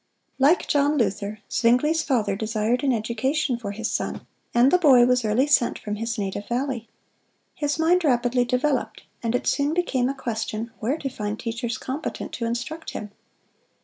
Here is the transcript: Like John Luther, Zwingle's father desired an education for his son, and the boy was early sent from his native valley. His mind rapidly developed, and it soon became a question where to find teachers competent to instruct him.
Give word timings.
Like 0.39 0.67
John 0.67 0.97
Luther, 0.97 1.41
Zwingle's 1.51 2.01
father 2.01 2.35
desired 2.35 2.83
an 2.83 2.91
education 2.91 3.55
for 3.59 3.69
his 3.69 3.91
son, 3.91 4.25
and 4.51 4.71
the 4.71 4.79
boy 4.79 5.05
was 5.05 5.23
early 5.23 5.45
sent 5.45 5.77
from 5.77 5.97
his 5.97 6.17
native 6.17 6.47
valley. 6.47 6.89
His 7.53 7.77
mind 7.77 8.03
rapidly 8.03 8.43
developed, 8.43 9.03
and 9.21 9.35
it 9.35 9.45
soon 9.45 9.75
became 9.75 10.09
a 10.09 10.15
question 10.15 10.71
where 10.79 10.97
to 10.97 11.09
find 11.09 11.39
teachers 11.39 11.77
competent 11.77 12.31
to 12.33 12.45
instruct 12.45 12.93
him. 12.93 13.11